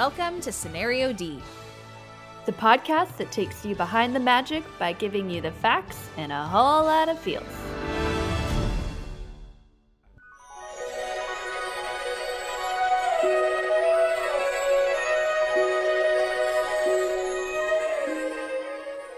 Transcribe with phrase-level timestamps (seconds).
[0.00, 1.42] welcome to Scenario D.
[2.46, 6.42] The podcast that takes you behind the magic by giving you the facts and a
[6.42, 7.44] whole lot of feels.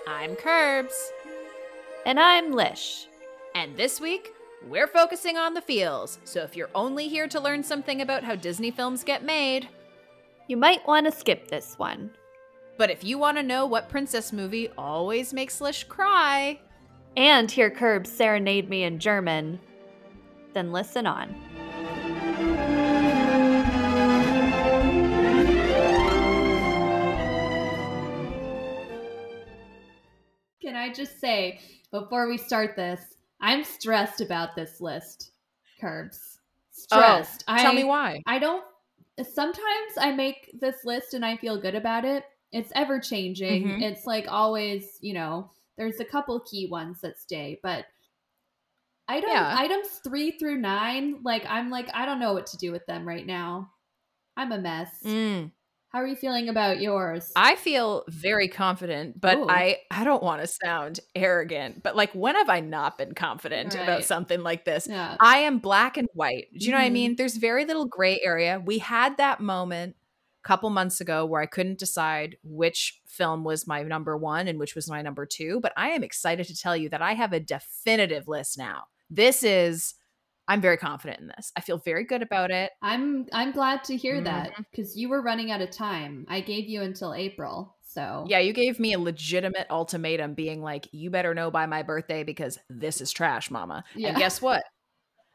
[0.09, 1.13] I'm Curbs.
[2.07, 3.07] And I'm Lish.
[3.55, 4.35] And this week,
[4.69, 6.19] we're focusing on the feels.
[6.25, 9.69] So if you're only here to learn something about how Disney films get made,
[10.49, 12.11] You might want to skip this one.
[12.79, 16.59] but if you want to know what princess movie always makes Lish cry,
[17.17, 19.61] And hear Curb serenade me in German,
[20.55, 21.35] then listen on.
[30.61, 33.01] Can I just say, before we start this,
[33.41, 35.33] I'm stressed about this list,
[35.81, 36.39] Curbs.
[36.93, 37.45] Oh, stressed.
[37.49, 38.23] oh, tell I, me why.
[38.27, 38.65] I don't.
[39.21, 42.25] Sometimes I make this list and I feel good about it.
[42.51, 43.65] It's ever changing.
[43.65, 43.83] Mhm.
[43.83, 47.87] It's like always, you know, there's a couple key ones that stay, but
[49.09, 49.55] item Yeah.
[49.55, 53.07] items three through nine, like I'm like I don't know what to do with them
[53.07, 53.73] right now.
[54.37, 55.03] I'm a mess.
[55.05, 55.53] Mm.
[55.93, 57.37] How are you feeling about yours?
[57.37, 59.47] I feel very confident, but Ooh.
[59.49, 63.75] I I don't want to sound arrogant, but like when have I not been confident
[63.75, 64.87] about something like this?
[64.87, 65.19] yeah.
[65.19, 66.49] I am black and white.
[66.59, 66.93] Do you know what I Mhm.
[66.93, 67.17] mean?
[67.17, 68.61] There's very little gray area.
[68.63, 69.97] We had that moment
[70.45, 74.59] a couple months ago where I couldn't decide which film was my number 1 and
[74.59, 77.33] which was my number 2, but I am excited to tell you that I have
[77.33, 78.85] a definitive list now.
[79.09, 79.95] This is
[80.53, 81.51] I'm very confident in this.
[81.57, 82.73] I feel very good about it.
[82.83, 84.63] I'm I'm glad to hear that Mm-hmm.
[84.71, 86.27] because you were running out of time.
[86.29, 90.89] I gave you until April, so Yeah, you gave me a legitimate ultimatum being like,
[90.93, 93.83] you better know by my birthday because this is trash, mama.
[93.95, 94.09] Yeah.
[94.11, 94.63] And guess what?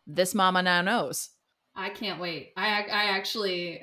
[0.06, 1.30] This mama now knows.
[1.76, 2.54] I can't wait.
[2.56, 3.82] I I actually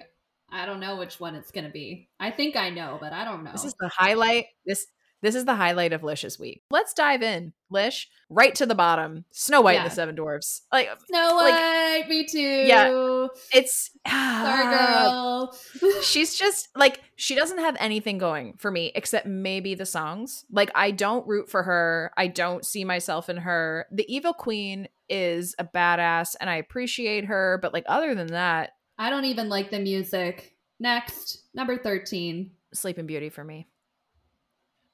[0.51, 2.11] I don't know which one it's gonna be.
[2.21, 3.51] I think I know, but I don't know.
[3.51, 4.47] This is the highlight.
[4.65, 4.87] This
[5.25, 6.63] this is the highlight of Lish's week.
[6.71, 7.55] Let's dive in.
[7.71, 9.25] Lish, right to the bottom.
[9.31, 10.61] Snow White and the Seven Dwarfs.
[10.71, 12.39] Like Snow like- White, me too.
[12.39, 13.27] Yeah.
[13.51, 15.57] it's Sorry, girl.
[16.03, 20.45] she's just like she doesn't have anything going for me except maybe the songs.
[20.53, 22.13] Like I don't root for her.
[22.19, 23.87] I don't see myself in her.
[23.91, 28.73] The Evil Queen is a badass and I appreciate her, but like other than that,
[28.99, 30.55] I don't even like the music.
[30.79, 33.69] Next, number thirteen, Sleeping Beauty for me.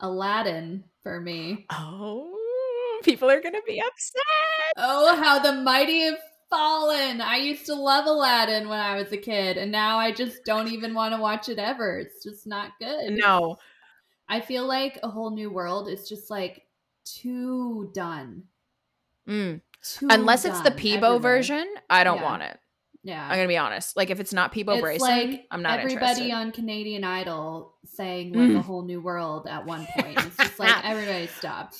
[0.01, 1.67] Aladdin for me.
[1.71, 4.23] Oh, people are gonna be upset.
[4.77, 6.19] Oh, how the mighty have
[6.49, 7.21] fallen.
[7.21, 10.69] I used to love Aladdin when I was a kid, and now I just don't
[10.69, 11.99] even want to watch it ever.
[11.99, 13.13] It's just not good.
[13.13, 13.57] No,
[14.29, 16.67] I feel like a whole new world is just like
[17.05, 18.45] too done.
[19.29, 19.61] Mm.
[19.83, 22.25] Too unless it's the done Peabo version, I don't Yeah.
[22.25, 22.61] want it.
[23.03, 23.23] Yeah.
[23.25, 23.97] I'm gonna be honest.
[23.97, 25.97] Like if it's not Peabo it's like I'm not interested.
[26.03, 26.33] everybody interested.
[26.33, 28.63] on Canadian Idol saying like a Mm.
[28.63, 30.19] whole new world at one point.
[30.25, 31.73] It's just like everybody stop.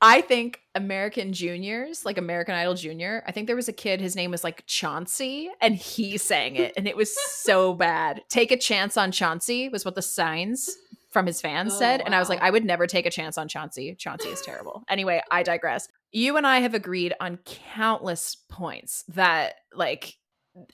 [0.00, 4.14] I think American Juniors, like American Idol Junior, I think there was a kid, his
[4.14, 8.22] name was like Chauncey, and he sang it, and it was so bad.
[8.28, 10.70] Take a chance on Chauncey was what the signs
[11.10, 12.00] from his fans Oh, said.
[12.04, 12.40] And I was like.
[12.42, 13.94] I would never take a chance on Chauncey.
[13.96, 14.84] Chauncey is terrible.
[14.88, 15.88] anyway, I digress.
[16.12, 17.38] You and I have agreed on
[17.74, 20.16] countless points that, like,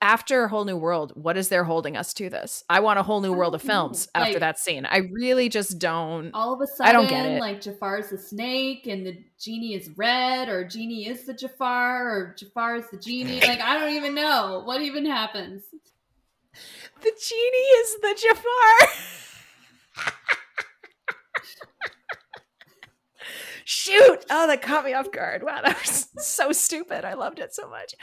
[0.00, 2.64] after a whole new world, what is there holding us to this?
[2.68, 3.68] I want a whole new world of know.
[3.68, 4.86] films after that scene.
[4.86, 6.30] I really just don't.
[6.32, 7.40] All of a sudden, I don't get it.
[7.40, 12.34] like Jafar's the snake and the genie is red, or genie is the Jafar, or
[12.38, 13.40] Jafar is the genie.
[13.40, 15.64] Like I don't even know what even happens.
[17.02, 18.88] The genie is the Jafar.
[23.64, 24.26] Shoot!
[24.30, 25.42] Oh, that caught me off guard.
[25.42, 27.04] Wow, that was so stupid.
[27.04, 27.94] I loved it so much.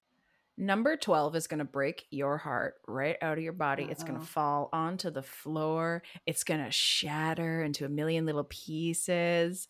[0.62, 3.88] Number 12 is going to break your heart right out of your body.
[3.90, 6.04] It's going to fall onto the floor.
[6.28, 9.68] It's going to shatter into a million little pieces.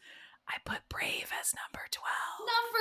[0.49, 2.07] I put Brave as number 12.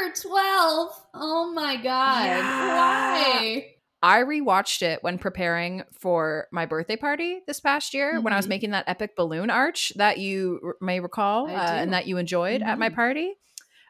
[0.03, 1.07] Number twelve.
[1.15, 2.25] Oh my god!
[2.25, 2.69] Yeah.
[2.77, 3.75] Why?
[4.03, 8.47] I rewatched it when preparing for my birthday party this past year when I was
[8.47, 8.51] Mhm.
[8.51, 12.63] making that epic balloon arch that you r- may recall uh, and that you enjoyed
[12.63, 12.95] at my Mhm.
[12.95, 13.35] party.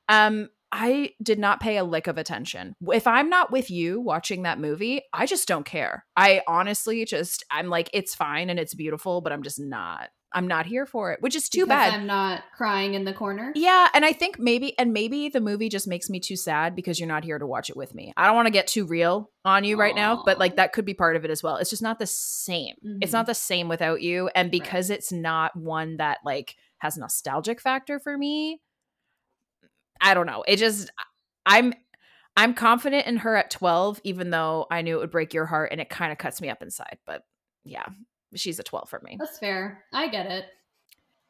[0.09, 2.75] Um, I did not pay a lick of attention.
[2.93, 6.05] If I'm not with you watching that movie, I just don't care.
[6.17, 10.09] I honestly just I'm like it's fine and it's beautiful, but I'm just not.
[10.33, 11.93] I'm not here for it, which is too Because bad.
[11.95, 13.51] I'm not crying in the corner.
[13.57, 17.01] Yeah, and I think maybe and maybe the movie just makes me too sad because
[17.01, 18.13] you're not here to watch it with me.
[18.17, 20.85] I don't want to get too real on you right now, but like that could
[20.85, 21.57] be part of it as well.
[21.57, 22.77] It's just not the same.
[23.01, 23.15] It's Mhm.
[23.15, 27.99] not the same without you and because it's not one that like has nostalgic factor
[27.99, 28.61] for me.
[30.01, 30.45] I don't know.
[30.47, 30.91] It just
[31.47, 31.73] I'm
[32.37, 35.73] I'm confident in her at 12 even though I knew it would break your heart
[35.73, 37.25] and it kind of cuts me up inside, but
[37.65, 37.87] yeah.
[38.35, 39.17] she's a 12 for me.
[39.19, 39.85] That's fair.
[39.93, 40.47] I get it.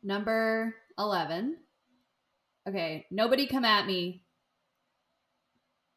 [0.02, 1.56] Number 11.
[2.69, 4.22] Okay, nobody come at me.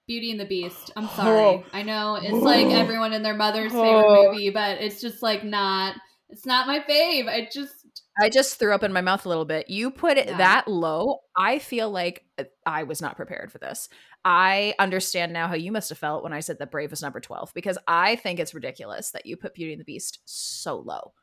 [0.07, 0.91] Beauty and the Beast.
[0.95, 1.39] I'm sorry.
[1.39, 1.63] Oh.
[1.71, 4.31] I know it's like everyone and their mother's favorite Oh.
[4.31, 5.95] movie, but it's just like not.
[6.29, 7.27] It's not my fave.
[7.27, 7.82] I just
[8.19, 9.69] I just threw up in my mouth a little bit.
[9.69, 10.37] You put it Yeah.
[10.37, 11.19] that low.
[11.35, 13.89] I feel like uh, I was not prepared for this.
[14.23, 17.19] I understand now how you must have felt when I said that Brave was number
[17.19, 21.13] 12 because I think it's ridiculous that you put Beauty and the Beast so low.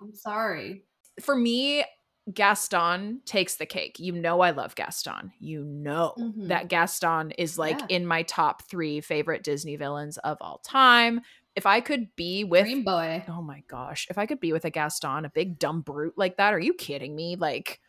[0.00, 0.84] I'm sorry.
[1.22, 1.84] For me,
[2.32, 3.98] Gaston takes the cake.
[3.98, 5.32] You know, I love Gaston.
[5.38, 6.48] You know Mhm.
[6.48, 7.86] that Gaston is like Yeah.
[7.90, 11.20] in my top three favorite Disney villains of all time.
[11.56, 13.24] If I could be with Dream Boy.
[13.28, 14.06] Oh my gosh.
[14.10, 16.74] If I could be with a Gaston, a big dumb brute like that, are you
[16.74, 17.36] kidding me?
[17.36, 17.80] Like,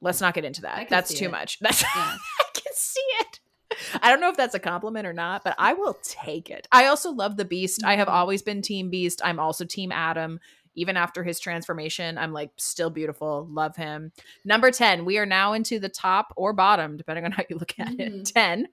[0.00, 0.88] let's not get into that.
[0.88, 1.30] That's too it.
[1.30, 1.58] much.
[1.60, 1.88] That's Yeah.
[1.94, 3.40] I can see it.
[4.02, 6.66] I don't know if that's a compliment or not, but I will take it.
[6.72, 7.84] I also love the Beast.
[7.84, 8.12] I have Mhm.
[8.12, 9.20] always been Team Beast.
[9.22, 10.40] I'm also Team Adam.
[10.74, 13.46] Even after his transformation, I'm like still beautiful.
[13.50, 14.12] Love him.
[14.44, 17.78] Number 10, we are now into the top or bottom, depending on how you look
[17.78, 18.00] at Mhm.
[18.22, 18.24] it.
[18.34, 18.68] 10.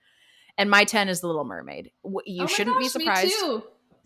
[0.57, 1.91] And my 10 is The Little Mermaid.
[2.25, 3.35] You Oh shouldn't be gosh, me surprised.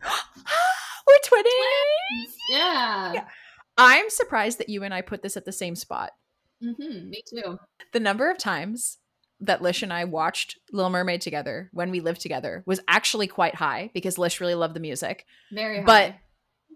[1.08, 2.26] We're twinning.
[2.52, 3.14] Yeah.
[3.14, 3.26] Yeah.
[3.78, 6.12] I'm surprised that you and I put this at the same spot.
[6.62, 7.58] hmm me too.
[7.94, 8.98] The number of times
[9.40, 13.56] that Lish and I watched Little Mermaid together when we lived together was actually quite
[13.56, 15.26] high because Lish really loved the music.
[15.52, 15.86] Very high.
[15.86, 16.16] But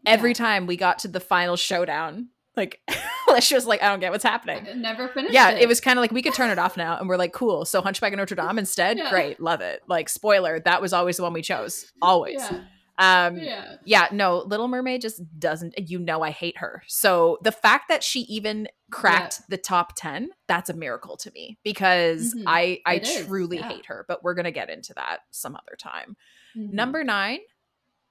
[0.05, 0.35] Every Yeah.
[0.35, 2.27] time we got to the final showdown,
[2.57, 2.81] like
[3.29, 4.67] Lish was like, I don't get what's happening.
[4.69, 5.61] I never finished Yeah, it.
[5.61, 7.63] it was kind of like we could turn it off now, and we're like, cool.
[7.63, 9.09] So Hunchback of Notre Dame instead, Yeah.
[9.09, 9.81] great, love it.
[9.87, 12.35] Like, spoiler, that was always the one we chose, always.
[12.39, 12.63] Yeah.
[12.99, 13.77] Um, Yeah.
[13.85, 15.73] yeah, no, Little Mermaid just doesn't.
[15.89, 16.83] You know, I hate her.
[16.87, 21.57] So the fact that she even cracked the top ten, that's a miracle to me
[21.63, 22.43] because Mhm.
[22.45, 23.67] I I It truly yeah.
[23.69, 24.05] hate her.
[24.07, 26.15] But we're gonna get into that some other time.
[26.55, 26.71] Mhm.
[26.73, 27.39] Number nine,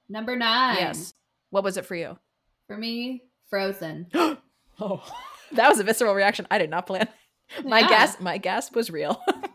[0.09, 0.75] Number nine.
[0.77, 1.13] yes.
[1.49, 2.19] What was it for you?
[2.67, 4.07] For me, Frozen.
[4.79, 5.03] Oh,
[5.51, 6.47] that was a visceral reaction.
[6.49, 7.07] I did not plan.
[7.63, 7.89] My Yeah.
[7.89, 9.21] guess, my gasp was real.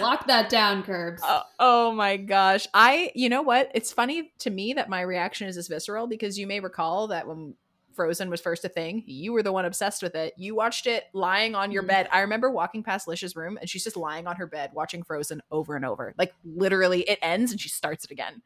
[0.00, 1.22] Lock that down, Curbs.
[1.24, 2.66] Oh, oh my gosh.
[2.74, 3.70] I, you know what?
[3.74, 7.26] It's funny to me that my reaction is this visceral because you may recall that
[7.26, 7.54] when
[7.94, 10.32] Frozen was first a thing, you were the one obsessed with it.
[10.36, 11.88] You watched it lying on your Mhm.
[11.88, 12.08] bed.
[12.12, 15.42] I remember walking past Lisha's room and she's just lying on her bed watching Frozen
[15.50, 16.14] over and over.
[16.16, 18.42] Like literally it ends and she starts it again.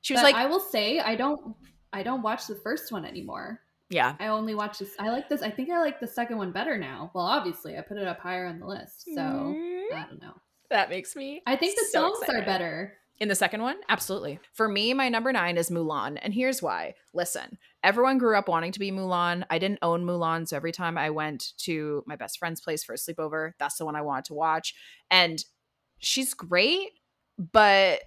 [0.00, 1.54] She was But like, I will say, I don't,
[1.92, 3.60] I don't watch the first one anymore.
[3.88, 4.16] yeah.
[4.18, 4.90] I only watch this.
[4.98, 5.40] I like this.
[5.40, 7.10] I think I like the second one better now.
[7.14, 9.04] Well, obviously, I put it up higher on the list.
[9.14, 9.54] So
[9.94, 10.10] I mm-hmm.
[10.10, 10.34] don't know.
[10.70, 12.94] that makes me I think the so songs are better.
[13.20, 13.76] In the second one?
[13.88, 14.40] Absolutely.
[14.54, 16.18] For me, my number nine is Mulan.
[16.20, 16.94] And here's why.
[17.12, 19.44] Listen, everyone grew up wanting to be Mulan.
[19.50, 20.48] I didn't own Mulan.
[20.48, 23.84] So every time I went to my best friend's place for a sleepover, that's the
[23.84, 24.74] one I wanted to watch.
[25.12, 25.44] And
[25.98, 26.90] she's great.
[27.38, 28.00] But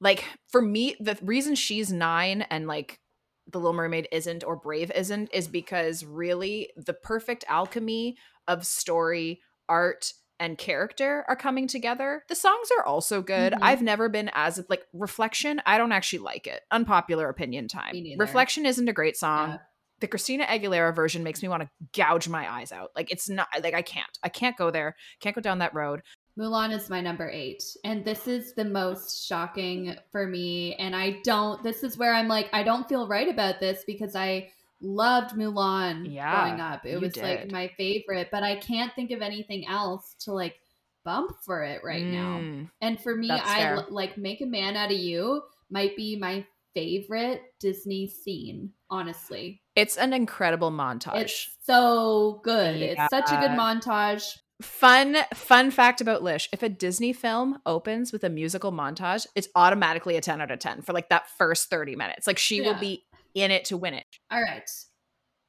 [0.00, 2.98] like for me, the reason she's nine and like
[3.46, 8.16] The Little Mermaid isn't or Brave isn't is because really the perfect alchemy
[8.48, 12.24] of story, art, and character are coming together.
[12.28, 13.52] The songs are also good.
[13.52, 13.58] Mhm.
[13.62, 16.62] I've never been as like Reflection, I don't actually like it.
[16.72, 17.94] Unpopular opinion time.
[18.18, 19.50] Reflection isn't a great song.
[19.50, 19.58] Yeah.
[20.00, 22.90] The Christina Aguilera version makes me want to gouge my eyes out.
[22.96, 24.18] Like it's not like I can't.
[24.22, 24.96] I can't go there.
[25.20, 26.02] Can't go down that road.
[26.38, 27.62] Mulan is my number eight.
[27.84, 30.74] And this is the most shocking for me.
[30.76, 34.16] And I don't, this is where I'm like, I don't feel right about this because
[34.16, 34.50] I
[34.80, 36.86] loved Mulan Yeah, growing up.
[36.86, 40.56] It was like my favorite, but I can't think of anything else to like
[41.04, 42.38] bump for it right now.
[42.40, 42.70] Mm.
[42.80, 46.44] And for me, I like Make a Man Out of You might be my
[46.74, 49.62] favorite Disney scene, honestly.
[49.74, 51.22] It's an incredible montage.
[51.22, 52.76] It's so good.
[52.76, 54.38] It's such a good montage.
[54.62, 56.48] Fun fun fact about Lish.
[56.52, 60.58] If a Disney film opens with a musical montage, it's automatically a 10 out of
[60.58, 62.26] 10 for like that first 30 minutes.
[62.26, 64.06] Like she will be in it to win it.
[64.30, 64.68] All right.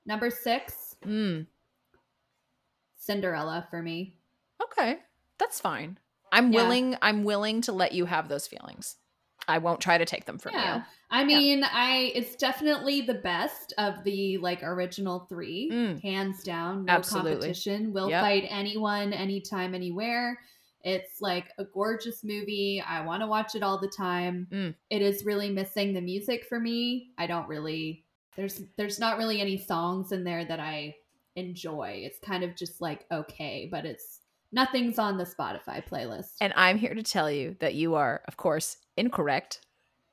[0.05, 1.47] Number six, Mm,
[2.97, 4.15] Cinderella for me.
[4.63, 4.99] okay.
[5.39, 5.97] That's fine.
[6.31, 6.61] I'm Yeah.
[6.63, 8.97] willing I'm willing to let you have those feelings.
[9.47, 10.77] I won't try to take them from yeah.
[10.77, 10.83] you.
[11.09, 16.01] I mean, I it's definitely the best of the like original three, Mm.
[16.01, 16.85] hands down.
[16.85, 17.31] No Absolutely.
[17.33, 17.91] competition.
[17.91, 18.21] Will Yep.
[18.21, 20.39] fight anyone, anytime, anywhere.
[20.83, 22.83] It's like a gorgeous movie.
[22.85, 24.47] I want to watch it all the time.
[24.51, 24.75] Mm.
[24.89, 27.11] It is really missing the music for me.
[27.17, 30.95] I don't really there's there's not really any songs in there that I
[31.35, 32.01] enjoy.
[32.05, 34.19] It's kind of just like okay, but it's
[34.51, 36.33] nothing's on the Spotify playlist.
[36.39, 39.61] And I'm here to tell you that you are, of course, incorrect.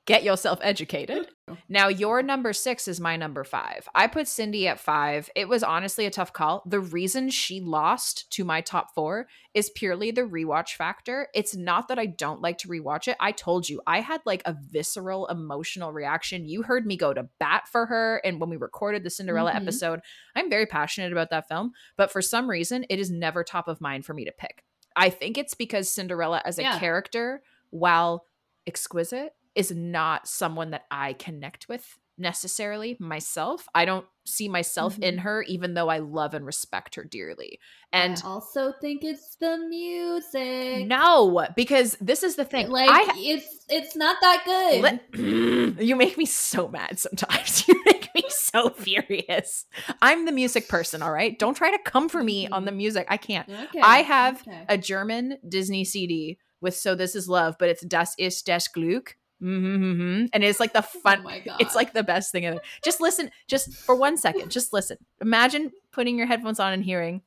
[0.09, 1.27] Get yourself educated.
[1.67, 3.87] Now, your number six is my number five.
[3.93, 5.29] I put Cindy at five.
[5.35, 6.63] It was honestly a tough call.
[6.65, 11.27] The reason she lost to my top four is purely the rewatch factor.
[11.35, 13.17] It's not that I don't like to rewatch it.
[13.19, 16.47] I told you, I had like a visceral emotional reaction.
[16.47, 18.19] You heard me go to bat for her.
[18.25, 19.61] And when we recorded the Cinderella Mhm.
[19.61, 19.99] episode,
[20.35, 21.73] I'm very passionate about that film.
[21.97, 24.63] But for some reason, it is never top of mind for me to pick.
[24.95, 26.79] I think it's because Cinderella as a Yeah.
[26.79, 28.25] character, while
[28.67, 33.65] exquisite, is not someone that I connect with necessarily myself.
[33.73, 35.19] I don't see myself in Mhm.
[35.21, 37.59] her, even though I love and respect her dearly.
[37.93, 40.87] And I also think it's the music.
[40.87, 42.69] no, because this is the thing.
[42.69, 44.81] like I it's it's not that good.
[44.81, 45.15] Let-
[45.81, 47.63] you make me so mad sometimes.
[47.69, 49.65] You make me so furious.
[50.01, 51.37] I'm the music person, all right?
[51.37, 53.05] Don't try to come for me on the music.
[53.09, 53.47] I can't.
[53.47, 54.65] okay, I have okay.
[54.67, 59.15] a German Disney CD with "So This Is Love," but it's "Das ist das Glück,"
[59.41, 61.19] mm-hmm, and it's like the fun.
[61.19, 61.61] Oh my god!
[61.61, 62.59] It's like the best thing ever.
[62.83, 64.49] Just listen, just for one second.
[64.57, 64.97] Just listen.
[65.21, 67.21] Imagine putting your headphones on and hearing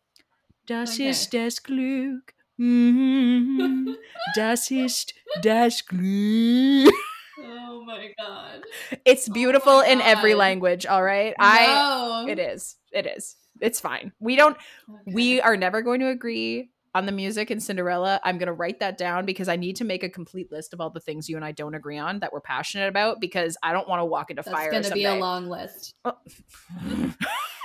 [0.67, 1.09] Das Okay.
[1.11, 2.35] ist das Glück.
[2.59, 3.97] Mhm.
[4.37, 6.93] Das ist das Glück.
[7.39, 8.63] oh my god.
[9.05, 11.35] It's Oh beautiful my in every language, all right?
[11.39, 12.27] I no.
[12.31, 12.77] it is.
[12.93, 13.37] It is.
[13.61, 14.13] It's fine.
[14.21, 14.57] We don't
[14.89, 15.13] Okay.
[15.15, 18.21] we are never going to agree on the music in Cinderella.
[18.23, 20.81] I'm going to write that down because I need to make a complete list of
[20.81, 23.73] all the things you and I don't agree on that we're passionate about because I
[23.73, 25.95] don't want to walk into That's fire It's gonna be a long list.
[26.05, 26.19] Oh.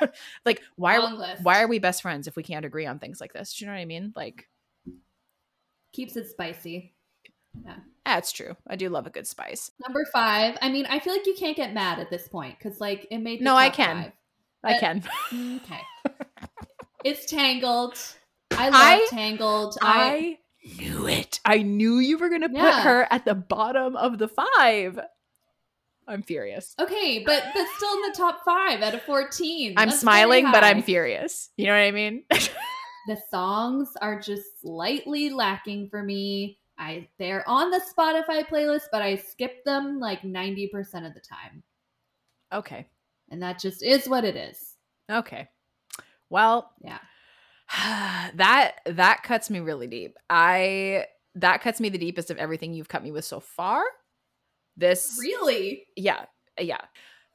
[0.46, 1.44] like why are list.
[1.44, 3.54] why are we best friends if we can't agree on things like this?
[3.54, 4.14] Do you know what I mean?
[4.16, 4.48] Like
[5.92, 6.94] keeps it spicy?
[7.66, 7.78] Yeah.
[8.06, 8.56] That's true.
[8.68, 9.72] I do love a good spice.
[9.86, 10.58] Number five.
[10.62, 13.18] I mean, I feel like you can't get mad at this point because like it
[13.18, 13.42] made.
[13.42, 14.04] No, I can.
[14.04, 14.12] five.
[14.64, 15.04] I can.
[15.66, 15.82] Okay.
[17.04, 17.98] it's Tangled.
[18.52, 19.78] I love I- Tangled.
[19.82, 20.38] I,
[20.68, 21.40] I knew it.
[21.46, 22.82] I knew you were going to put Yeah.
[22.84, 25.00] her at the bottom of the 5.
[26.10, 26.74] I'm furious.
[26.80, 29.74] okay, but but still in the top five out of fourteen.
[29.76, 31.50] I'm That's smiling, but I'm furious.
[31.58, 32.24] You know what I mean?
[32.30, 36.60] the songs are just slightly lacking for me.
[36.78, 40.72] I they're on the Spotify playlist, but I skip them like 90%
[41.06, 41.62] of the time.
[42.54, 42.88] okay.
[43.30, 44.76] And that just is what it is.
[45.12, 45.50] Okay.
[46.30, 47.00] Well, Yeah.
[47.76, 50.18] that that cuts me really deep.
[50.30, 51.06] I
[51.36, 53.84] that cuts me the deepest of everything you've cut me with so far.
[54.76, 55.86] This Really?
[55.96, 56.26] yeah,
[56.60, 56.82] yeah.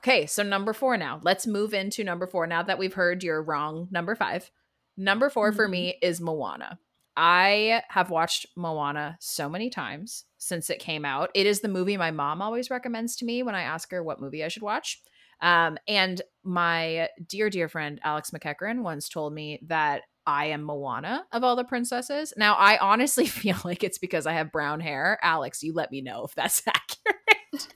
[0.03, 1.21] Okay, so number 4 now.
[1.23, 4.51] Let's move into number 4 now that we've heard your wrong number 5.
[4.97, 5.71] Number 4 for Mhm.
[5.71, 6.79] me is Moana.
[7.17, 11.31] I have watched Moana so many times since it came out.
[11.35, 14.21] It is the movie my mom always recommends to me when I ask her what
[14.21, 15.01] movie I should watch.
[15.41, 21.27] Um, and my dear, dear friend Alex McEachran once told me that I am Moana
[21.33, 22.33] of all the princesses.
[22.37, 25.19] Now, I honestly feel like it's because I have brown hair.
[25.23, 27.69] Alex, you let me know if that's accurate.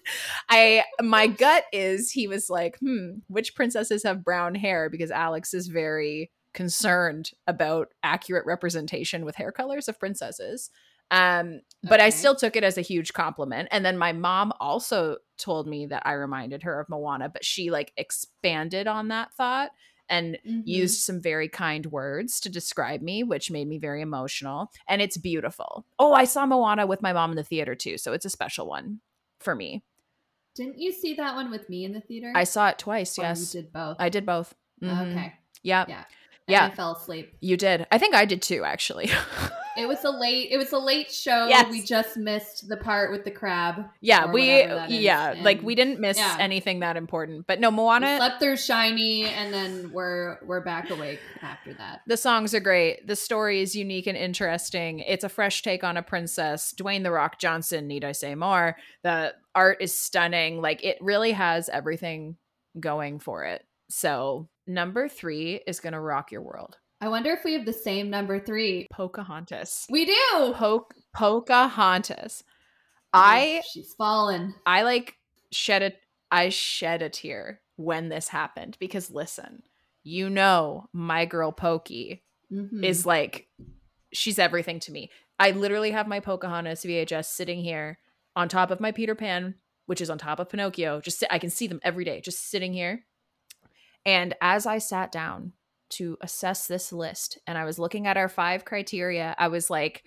[0.49, 4.89] I my gut is he was like, hmm, which princesses have brown hair?
[4.89, 10.71] Because Alex is very concerned about accurate representation with hair colors of princesses.
[11.11, 13.69] Um, but I still took it as a huge compliment.
[13.71, 17.71] And then my mom also told me that I reminded her of Moana, but she
[17.71, 19.71] like expanded on that thought
[20.09, 20.63] and Mhm.
[20.65, 24.71] used some very kind words to describe me, which made me very emotional.
[24.89, 25.85] And it's beautiful.
[25.99, 27.99] Oh, I saw Moana with my mom in the theater too.
[27.99, 29.01] So it's a special one
[29.41, 29.83] for me.
[30.55, 32.33] Didn't you see that one with me in the theater?
[32.35, 33.19] I saw it twice.
[33.19, 33.53] Yes.
[33.53, 33.97] did both.
[33.99, 34.55] I did both.
[34.83, 35.13] Mhm.
[35.13, 35.35] Okay.
[35.63, 35.85] Yeah.
[35.89, 36.05] Yeah.
[36.47, 36.65] Yeah.
[36.65, 37.35] And I fell asleep.
[37.41, 37.87] You did.
[37.91, 39.11] I think I did too, actually.
[39.77, 40.49] It was a late.
[40.51, 41.49] It was a late show.
[41.49, 41.71] Yes.
[41.71, 43.85] We just missed the part with the crab.
[44.01, 46.37] yeah, we whatever that is, yeah, like we didn't miss yeah.
[46.41, 47.47] anything that important.
[47.47, 52.01] But no, we Moana slept through Shiny, and then we're we're back awake after that.
[52.07, 53.07] The songs are great.
[53.07, 55.01] The story is unique and interesting.
[55.01, 56.75] It's a fresh take on a princess.
[56.77, 58.77] Dwayne the Rock Johnson, need I say more?
[59.03, 60.63] The art is stunning.
[60.63, 62.37] Like it really has everything
[62.81, 63.63] going for it.
[63.89, 66.77] So, number 3 is going to rock your world.
[67.01, 68.87] I wonder if we have the same number three.
[68.91, 69.87] Pocahontas.
[69.91, 70.55] We do.
[70.57, 72.43] Po- Pocahontas.
[73.13, 74.55] I she's fallen.
[74.65, 75.15] I like
[75.53, 75.93] shed a
[76.31, 79.63] I shed a tear when this happened because listen,
[80.03, 82.83] you know my girl Pokey Mhm.
[82.85, 83.49] is like
[84.13, 85.11] she's everything to me.
[85.39, 87.99] I literally have my Pocahontas VHS sitting here
[88.35, 91.01] on top of my Peter Pan, which is on top of Pinocchio.
[91.03, 93.05] Just I can see them every day, just sitting here.
[94.07, 95.53] And as I sat down
[95.91, 100.05] to assess this list, and I was looking at our five criteria, I was like,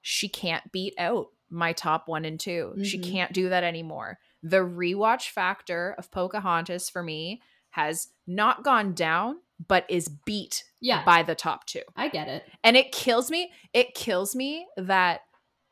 [0.00, 3.10] she can't beat out my top one and 2 She Mhm.
[3.12, 4.18] can't do that anymore.
[4.42, 11.04] The rewatch factor of Pocahontas for me has not gone down, but is beat yeah,
[11.04, 11.82] by the top two.
[11.96, 12.44] I get it.
[12.64, 13.52] And it kills me.
[13.74, 15.22] It kills me that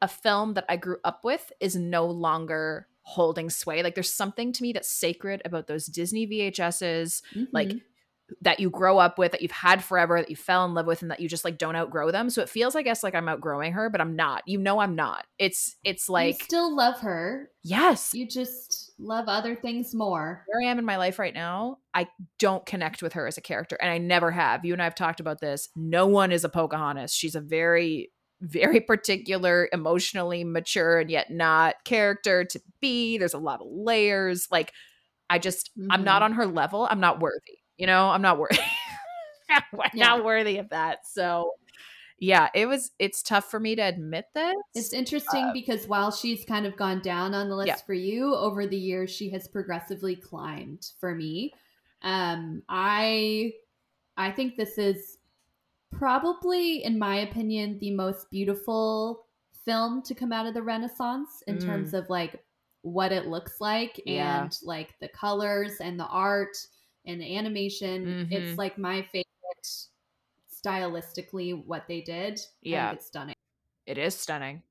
[0.03, 3.83] a film that I grew up with is no longer holding sway.
[3.83, 7.23] Like there's something to me that's sacred about those Disney VHSs,
[7.53, 7.81] like Mhm.
[8.43, 11.01] that you grow up with, that you've had forever, that you fell in love with,
[11.01, 12.29] and that you just like don't outgrow them.
[12.29, 14.43] So it feels, I guess, like I'm outgrowing her, but I'm not.
[14.47, 15.25] You know, I'm not.
[15.39, 17.51] It's it's you like still love her.
[17.63, 20.45] yes, You just love other things more.
[20.47, 23.41] where I am in my life right now, I don't connect with her as a
[23.41, 24.63] character, and I never have.
[24.67, 25.71] You and I have talked about this.
[25.75, 27.15] No one is a Pocahontas.
[27.15, 33.19] She's a very, very particular, emotionally mature and yet not character to be.
[33.19, 34.49] There's a lot of layers.
[34.51, 34.73] Like,
[35.31, 36.27] I just, I'm not Mhm.
[36.27, 36.87] on her level.
[36.91, 37.59] I'm not worthy.
[37.77, 38.59] You know, I'm not worthy.
[39.51, 39.63] I'm
[39.95, 40.09] Yeah.
[40.09, 41.07] not worthy of that.
[41.07, 41.53] So,
[42.21, 42.91] yeah, it was.
[42.99, 44.57] It's tough for me to admit this.
[44.75, 47.77] It's interesting because while she's kind of gone down on the list Yeah.
[47.87, 51.53] for you over the years, she has progressively climbed for me.
[52.03, 53.53] Um, I
[54.17, 55.18] I think this is
[55.91, 59.25] probably, in my opinion, the most beautiful
[59.65, 61.65] film to come out of the Renaissance in Mm.
[61.65, 62.43] terms of like
[62.83, 64.43] what it looks like Yeah.
[64.45, 66.57] and like the colors and the art
[67.05, 68.29] and the animation.
[68.29, 68.33] Mhm.
[68.33, 69.27] It's like my favorite
[70.51, 72.41] stylistically what they did.
[72.63, 72.93] Yeah.
[72.93, 73.35] it's stunning.
[73.87, 74.63] It is stunning.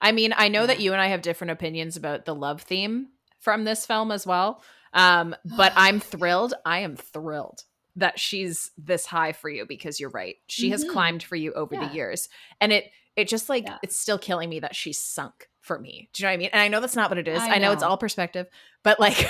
[0.00, 3.08] I mean, I know that you and I have different opinions about the love theme
[3.38, 4.62] from this film as well.
[4.92, 6.54] Um, but I'm thrilled.
[6.64, 7.64] I am thrilled
[7.98, 10.36] that she's this high for you because you're right.
[10.46, 10.90] She has Mhm.
[10.92, 11.88] climbed for you over Yeah.
[11.88, 12.28] the years.
[12.60, 13.78] And it it just like Yeah.
[13.82, 16.08] it's still killing me that she's sunk for me.
[16.12, 16.50] Do you know what I mean?
[16.52, 17.40] And I know that's not what it is.
[17.42, 18.46] I I know, it's all perspective,
[18.84, 19.28] but like it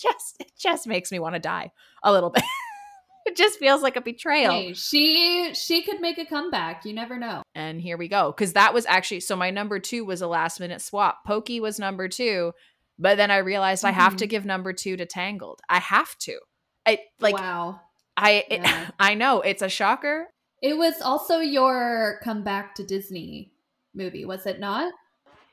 [0.00, 1.72] just it just makes me want to die
[2.04, 2.44] a little bit.
[3.26, 4.52] it just feels like a betrayal.
[4.52, 6.84] Hey, she she could make a comeback.
[6.84, 7.42] You never know.
[7.56, 8.30] And here we go.
[8.30, 11.24] Because that was actually so my number two was a last minute swap.
[11.26, 12.52] Pokey was number two,
[13.00, 14.30] but then I realized I have to Mhm.
[14.30, 15.60] give number two to Tangled.
[15.68, 16.38] I have to.
[16.86, 17.80] I like wow.
[18.18, 20.26] I it, I know it's a shocker.
[20.60, 23.52] It was also your comeback to Disney
[23.94, 24.92] movie, was it not?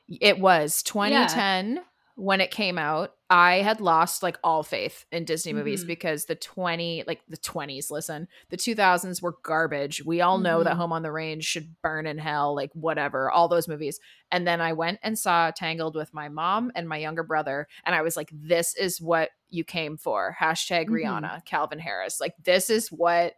[0.08, 1.80] It was 2010
[2.16, 3.12] when it came out.
[3.28, 5.88] I had lost like all faith in Disney movies Mhm.
[5.88, 10.04] because the 20 like the 20s, listen, the 2000s were garbage.
[10.04, 10.76] We all know that Mhm.
[10.76, 13.98] Home on the Range should burn in hell, like whatever, all those movies.
[14.30, 17.96] And then I went and saw Tangled with my mom and my younger brother, and
[17.96, 21.02] I was like, "This is what you came for." Hashtag Mhm.
[21.02, 22.20] Rihanna, Calvin Harris.
[22.20, 23.34] Like this is what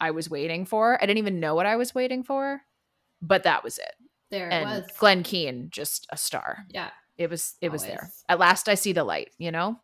[0.00, 0.96] I was waiting for.
[1.00, 2.62] I didn't even know what I was waiting for,
[3.20, 3.94] but that was it.
[4.30, 4.90] There it was.
[4.98, 6.64] Glen Keane, just a star.
[6.70, 6.90] yeah.
[7.18, 8.10] It was it was there.
[8.28, 9.78] At last I see the light, you know?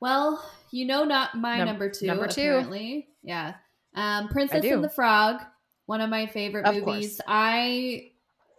[0.00, 2.40] Well, you know not my Num- number two, number two.
[2.42, 3.08] apparently.
[3.22, 3.54] Yeah.
[3.94, 5.40] Um Princess and the Frog,
[5.86, 7.16] one of my favorite Of movies.
[7.16, 7.20] course.
[7.26, 8.10] I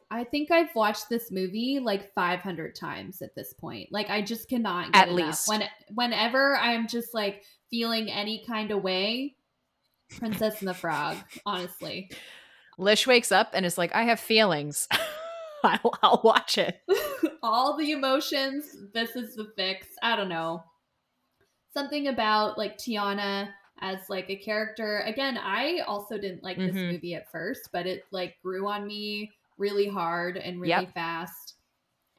[0.10, 3.90] I think I've watched this movie like 500 times at this point.
[3.92, 5.28] Like I just cannot get At enough.
[5.28, 5.48] least.
[5.50, 9.36] When whenever I'm just like feeling any kind of way,
[10.18, 12.10] Princess and the Frog, honestly.
[12.78, 14.88] Lish wakes up and is like, I have feelings.
[15.64, 16.80] I'll, I'll watch it.
[17.44, 18.76] all the emotions.
[18.94, 19.88] This is the fix.
[20.02, 20.64] I don't know.
[21.74, 23.50] Something about like Tiana
[23.82, 25.00] as like a character.
[25.06, 26.92] Again, I also didn't like this Mhm.
[26.94, 30.94] movie at first, but it like grew on me really hard and really Yep.
[30.94, 31.54] fast.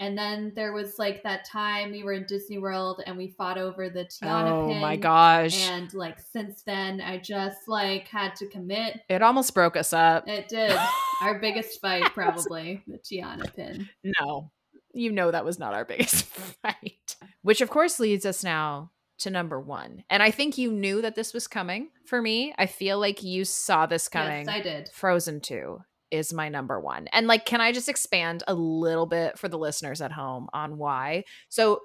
[0.00, 3.58] And then there was like that time we were in Disney World and we fought
[3.58, 4.80] over the Tiana Oh pin.
[4.80, 5.60] my gosh.
[5.68, 9.00] And like since then, I just like had to commit.
[9.08, 10.28] it almost broke us up.
[10.28, 10.78] It did.
[11.20, 13.88] Our biggest fight, probably the Tiana pin.
[14.20, 14.52] No,
[14.98, 17.16] you know that was not our biggest fight.
[17.42, 20.04] Which, of course, leads us now to number one.
[20.10, 22.54] And I think you knew that this was coming for me.
[22.56, 24.46] I feel like you saw this coming.
[24.46, 24.88] Yes, I did.
[24.92, 25.78] Frozen 2
[26.10, 27.08] is my number one.
[27.12, 30.78] And like, can I just expand a little bit for the listeners at home on
[30.78, 31.24] why?
[31.48, 31.80] So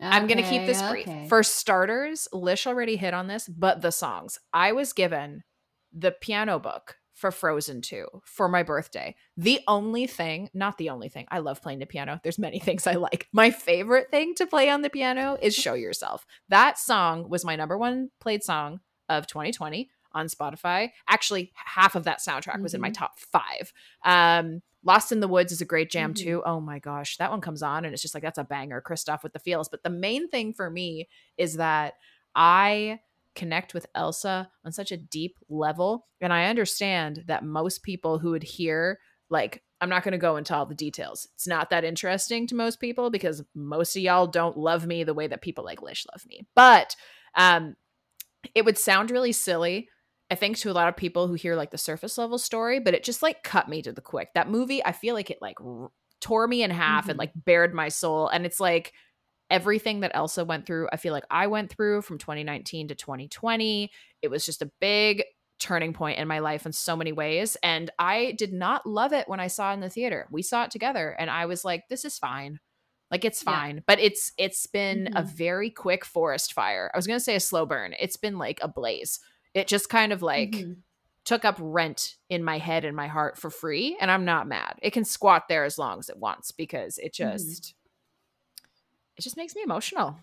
[0.00, 1.08] I'm going to keep this Okay, brief.
[1.08, 1.28] okay.
[1.28, 4.38] For starters, Lish already hit on this, but the songs.
[4.52, 5.42] I was given
[5.92, 9.14] the piano book for Frozen 2 for my birthday.
[9.36, 12.20] The only thing, not the only thing, I love playing the piano.
[12.22, 13.28] There's many things I like.
[13.32, 16.26] My favorite thing to play on the piano is Show Yourself.
[16.48, 20.90] That song was my number one played song of 2020 on Spotify.
[21.08, 22.94] Actually, half of that soundtrack was in my Mhm.
[22.94, 23.72] top five.
[24.04, 26.18] Um, Lost in the Woods is a great jam Mhm.
[26.18, 26.42] too.
[26.44, 28.82] Oh my gosh, that one comes on and it's just like that's a banger.
[28.86, 29.68] Kristoff with the feels.
[29.68, 31.94] But the main thing for me is that
[32.34, 33.00] I
[33.34, 38.30] connect with Elsa on such a deep level, and I understand that most people who
[38.30, 38.98] would hear
[39.30, 41.28] like I'm not going to go into all the details.
[41.34, 45.12] It's not that interesting to most people because most of y'all don't love me the
[45.12, 46.46] way that people like Lish love me.
[46.54, 46.96] But
[47.34, 47.74] um,
[48.54, 49.88] it would sound really silly
[50.30, 52.94] I think to a lot of people who hear like the surface level story, but
[52.94, 54.30] it just like cut me to the quick.
[54.34, 55.90] That movie, I feel like it like r-
[56.22, 57.20] tore me in half and Mhm.
[57.20, 58.28] like bared my soul.
[58.28, 58.94] And it's like
[59.50, 63.90] everything that Elsa went through, I feel like I went through from 2019 to 2020.
[64.22, 65.24] It was just a big
[65.60, 67.56] turning point in my life in so many ways.
[67.62, 70.26] And I did not love it when I saw it in the theater.
[70.30, 72.58] We saw it together and I was like, this is fine.
[73.10, 73.52] Like it's Yeah.
[73.52, 75.28] fine, but it's it's been a Mhm.
[75.36, 76.90] very quick forest fire.
[76.92, 77.94] I was gonna say a slow burn.
[78.00, 79.20] It's been like a blaze.
[79.54, 80.82] It just kind of like Mhm.
[81.24, 84.78] took up rent in my head and my heart for free, and I'm not mad.
[84.82, 87.16] It can squat there as long as it wants because it Mhm.
[87.16, 87.74] just
[89.16, 90.16] it just makes me emotional.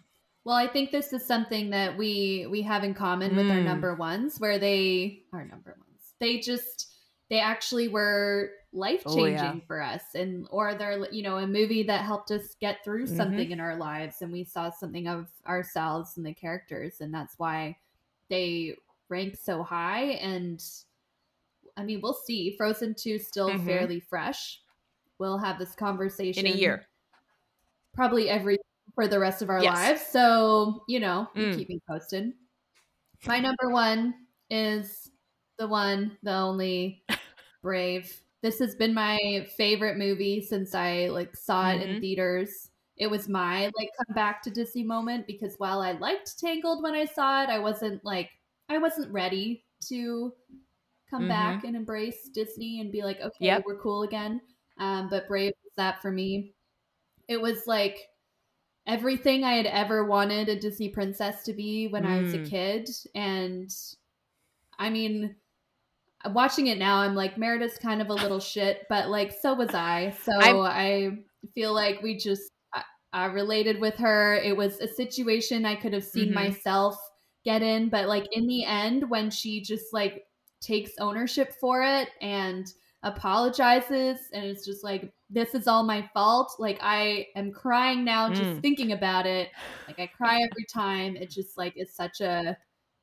[0.43, 3.65] Well, I think this is something that we we have in common with our Mm.
[3.65, 6.13] number ones, where they are number ones.
[6.19, 6.87] They just
[7.29, 9.65] they actually were life Oh, changing yeah.
[9.67, 13.15] for us, and or they're you know a movie that helped us get through Mhm.
[13.17, 17.37] something in our lives, and we saw something of ourselves and the characters, and that's
[17.37, 17.77] why
[18.29, 18.75] they
[19.09, 20.03] rank so high.
[20.21, 20.63] And
[21.77, 22.55] I mean, we'll see.
[22.57, 23.65] Frozen two still Mhm.
[23.65, 24.61] fairly fresh.
[25.19, 26.87] We'll have this conversation In a year.
[27.93, 28.57] probably every
[28.95, 29.75] for the rest of our Yes.
[29.75, 30.01] lives.
[30.07, 31.53] So, you know, Mm.
[31.55, 32.33] keep me posted.
[33.25, 35.11] My number one is
[35.57, 37.03] the one, the only
[37.61, 38.23] Brave.
[38.41, 42.01] This has been my favorite movie since I like saw it in Mhm.
[42.01, 42.71] theaters.
[42.97, 46.95] It was my like come back to Disney moment because while I liked Tangled when
[46.95, 48.29] I saw it, I wasn't like
[48.69, 50.33] I wasn't ready to
[51.09, 51.27] come Mhm.
[51.27, 53.63] back and embrace Disney and be like, okay, Yep.
[53.65, 54.41] we're cool again.
[54.79, 56.55] Um, but Brave was that for me.
[57.27, 57.97] It was like
[58.87, 62.49] everything I had ever wanted a Disney princess to be when I was a Mm.
[62.49, 62.89] kid.
[63.15, 63.69] And
[64.77, 65.35] I mean,
[66.31, 69.73] watching it now, I'm like, Merida's kind of a little shit, but like, so was
[69.73, 70.11] I.
[70.11, 74.35] So I'm- I feel like we just I, I related with her.
[74.35, 76.33] It was a situation I could have seen Mhm.
[76.33, 76.97] myself
[77.43, 80.27] get in, but like in the end, when she just like
[80.61, 82.67] takes ownership for it and
[83.03, 88.29] apologizes and it's just like this is all my fault like i am crying now
[88.29, 88.61] just Mm.
[88.61, 89.49] thinking about it
[89.87, 92.55] like i cry every time it just like it's such a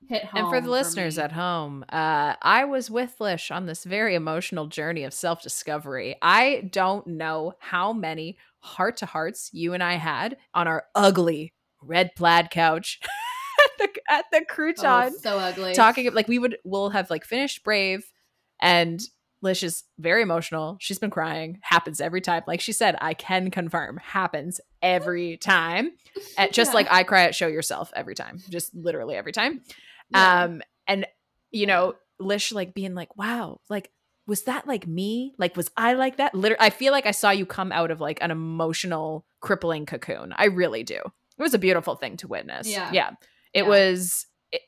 [0.09, 1.25] hit home And for the listeners me.
[1.25, 6.15] at home, uh, I was with Lish on this very emotional journey of self discovery.
[6.23, 11.53] I don't know how many heart to hearts you and I had on our ugly
[11.83, 13.01] red plaid couch
[13.65, 17.25] at the at the oh, crouton, so ugly talking like we would we'll have like
[17.25, 18.13] finished Brave,
[18.61, 19.01] and
[19.41, 20.77] Lish is very emotional.
[20.81, 21.59] She's been crying.
[21.63, 22.43] Happens every time.
[22.47, 23.99] Like she said, I can confirm.
[23.99, 25.93] Happens every time.
[26.37, 26.75] And just Yeah.
[26.75, 28.41] like I cry at Show Yourself every time.
[28.49, 29.63] Just literally every time.
[30.11, 30.45] Yeah.
[30.45, 31.07] Um, and
[31.51, 33.91] you know, Lish like being like, wow, like,
[34.27, 35.35] was that like me?
[35.39, 36.35] Like, was I like that?
[36.35, 40.35] Literally, I feel like I saw you come out of like an emotional, crippling cocoon.
[40.37, 40.97] I really do.
[40.97, 42.69] It was a beautiful thing to witness.
[42.69, 42.91] Yeah.
[42.93, 43.11] Yeah.
[43.55, 43.69] It Yeah.
[43.69, 44.61] was, it,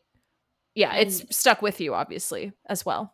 [0.75, 3.13] yeah, it's stuck with you, obviously, as well.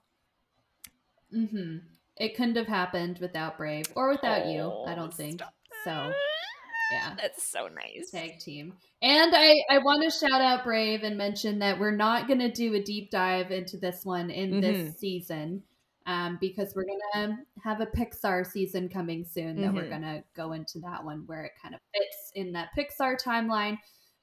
[1.33, 1.77] Hmm
[2.19, 6.13] it couldn't have happened without brave or without you i Oh, don't think stop so
[6.93, 8.11] yeah That's so nice.
[8.13, 8.75] tag team.
[9.03, 12.51] And I, I want to shout out Brave and mention that we're not going to
[12.51, 14.61] do a deep dive into this one in Mhm.
[14.61, 15.63] this season
[16.07, 19.91] um, because we're going to have a Pixar season coming soon that we're Mhm.
[19.91, 23.77] going to go into that one where it kind of fits in that Pixar timeline.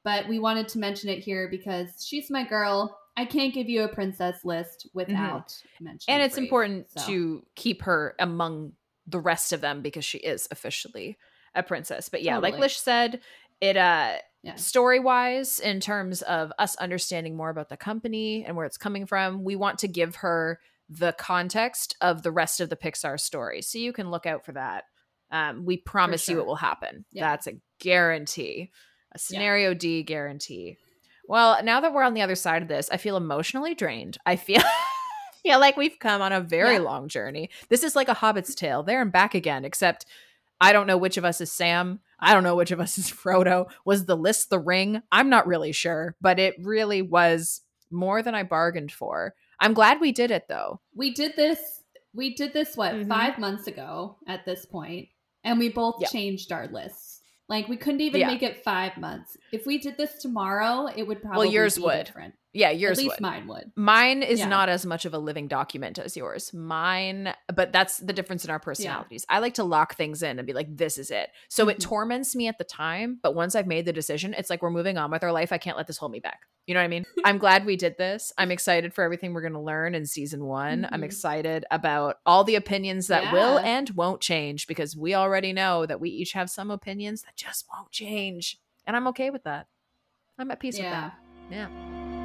[0.05, 2.97] But we wanted to mention it here because she's my girl.
[3.15, 6.11] I can't give you a princess list without mentioning Mm-hmm.
[6.11, 7.05] and it's Brave, important so.
[7.07, 8.73] to keep her among
[9.07, 11.17] the rest of them because she is officially
[11.55, 13.19] a princess but yeah like lish said
[13.61, 14.55] it uh Yeah.
[14.55, 19.05] story wise in terms of us understanding more about the company and where it's coming
[19.05, 23.61] from we want to give her the context of the rest of the pixar story
[23.61, 24.85] so you can look out for that
[25.31, 27.29] um, we promise you it will happen Yeah.
[27.29, 28.71] that's a guarantee
[29.13, 30.77] a scenario d guarantee
[31.27, 34.35] well now that we're on the other side of this i feel emotionally drained i
[34.35, 34.61] feel
[35.43, 36.79] feel like we've come on a very Yeah.
[36.79, 37.49] long journey.
[37.67, 40.05] This is like a Hobbit's tale, there and back again, except
[40.61, 41.99] I don't know which of us is Sam.
[42.17, 43.69] I don't know which of us is Frodo.
[43.83, 45.01] Was the list the ring?
[45.11, 47.59] I'm not really sure, but it really was
[47.91, 49.35] more than I bargained for.
[49.59, 50.79] I'm glad we did it though.
[50.95, 51.81] we did this
[52.13, 53.09] we did this what Mhm.
[53.09, 55.09] five months ago at this point
[55.43, 57.12] and we both changed our lists
[57.53, 58.27] like we couldn't even Yeah.
[58.27, 62.05] make it five months if we did this tomorrow it would probably yours be would.
[62.05, 63.21] different Yeah, yours at least would.
[63.21, 64.47] mine would Mine is Yeah.
[64.47, 66.53] not as much of a living document as yours.
[66.53, 69.25] Mine, but that's the difference in our personalities.
[69.27, 71.31] I like to lock things in and be like, this is it.
[71.49, 71.81] So it Mhm.
[71.81, 74.97] torments me at the time, but once I've made the decision, it's like we're moving
[74.99, 75.51] on with our life.
[75.51, 76.41] I can't let this hold me back.
[76.67, 77.05] You know what I mean?
[77.25, 78.31] I'm glad we did this.
[78.37, 80.87] I'm excited for everything we're going to learn in season one.
[80.91, 81.05] I'm Mhm.
[81.05, 85.99] excited about all the opinions that will and won't change because we already know that
[85.99, 88.59] we each have some opinions that just won't change.
[88.85, 89.67] And I'm okay with that.
[90.37, 91.13] I'm at peace with that.
[91.49, 92.22] Yeah.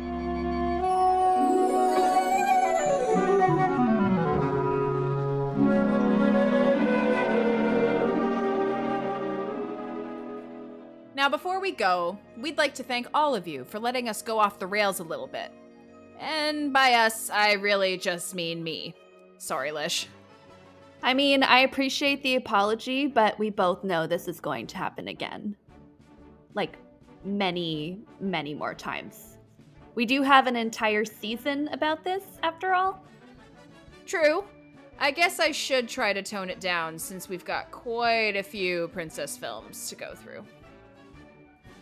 [11.18, 14.38] Now, before we go, we'd like to thank all of you for letting us go
[14.38, 15.50] off the rails a little bit.
[16.20, 18.94] And by us, I really just mean me.
[19.38, 20.06] Sorry, Lish.
[21.02, 25.08] I mean, I appreciate the apology, but we both know this is going to happen
[25.08, 25.56] again.
[26.54, 26.76] Like
[27.24, 29.38] many, many more times.
[29.96, 33.02] We do have an entire season about this, after all.
[34.06, 34.44] True.
[35.00, 38.86] I guess I should try to tone it down since we've got quite a few
[38.92, 40.44] princess films to go through.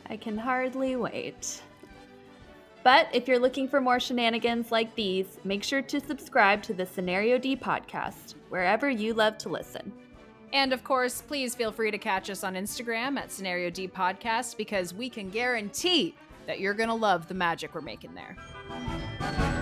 [0.09, 1.63] I can hardly wait.
[2.83, 6.87] But if you're looking for more shenanigans like these, make sure to subscribe to the
[6.87, 9.93] Scenario D podcast, wherever you love to listen.
[10.53, 14.57] And of course, please feel free to catch us on Instagram at Scenario D Podcast
[14.57, 16.15] because we can guarantee
[16.47, 19.56] that you're going to love the magic we're making there.